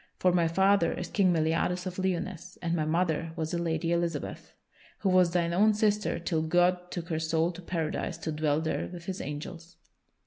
[0.17, 4.51] For my father is King Meliadus of Lyonesse, and my mother was the Lady Elizabeth,
[5.01, 8.89] who was thine own sister till God took her soul to Paradise to dwell there
[8.91, 9.77] with His angels."